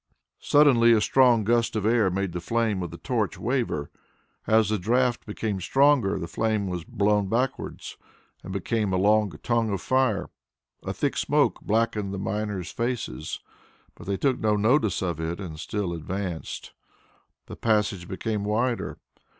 [0.39, 3.91] Suddenly a strong gust of air made the flame of the torch waver.
[4.47, 7.83] As the draught became stronger the flame was blown backward
[8.43, 10.31] and became a long tongue of fire.
[10.81, 13.41] A thick smoke blackened the miners' faces,
[13.93, 16.73] but they took no notice of it and still advanced.
[17.45, 18.97] The passage became wider.